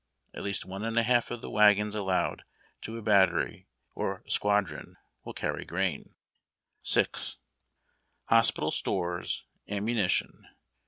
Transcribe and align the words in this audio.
At 0.33 0.41
least 0.41 0.65
one 0.65 0.83
and 0.83 0.97
a 0.97 1.03
half 1.03 1.29
of 1.29 1.43
the 1.43 1.49
wagons 1.51 1.93
allowed 1.93 2.43
to 2.81 2.97
a 2.97 3.03
battery 3.03 3.67
or 3.93 4.23
squadron 4.27 4.97
will 5.23 5.35
carry 5.35 5.63
grain. 5.63 6.15
VI. 6.83 7.05
Hospital 8.25 8.71
stores, 8.71 9.45
ammunition. 9.69 10.47